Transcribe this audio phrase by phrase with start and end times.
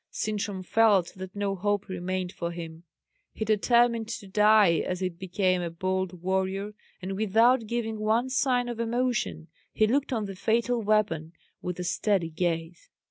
[0.09, 2.85] Sintram felt that no hope remained for him.
[3.33, 8.67] He determined to die as it became a bold warrior; and without giving one sign
[8.67, 12.89] of emotion, he looked on the fatal weapon with a steady gaze.